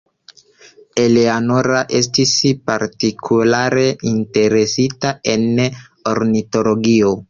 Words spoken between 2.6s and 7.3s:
partikulare interesita en ornitologio.